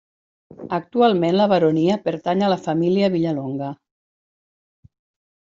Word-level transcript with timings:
Actualment 0.77 1.35
la 1.41 1.45
baronia 1.51 1.99
pertany 2.09 2.43
a 2.45 2.49
la 2.53 2.59
família 2.63 3.13
Vilallonga. 3.19 3.71